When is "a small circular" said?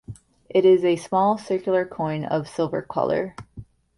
0.83-1.85